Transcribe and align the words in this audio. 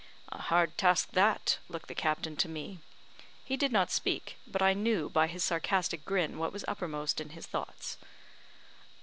"A 0.29 0.39
hard 0.41 0.79
task, 0.79 1.09
that," 1.11 1.59
looked 1.69 1.85
the 1.87 1.93
captain 1.93 2.35
to 2.37 2.49
me. 2.49 2.79
He 3.45 3.55
did 3.55 3.71
not 3.71 3.91
speak, 3.91 4.35
but 4.47 4.59
I 4.59 4.73
knew 4.73 5.11
by 5.11 5.27
his 5.27 5.43
sarcastic 5.43 6.05
grin 6.05 6.39
what 6.39 6.51
was 6.51 6.65
uppermost 6.67 7.21
in 7.21 7.29
his 7.29 7.45
thoughts. 7.45 7.99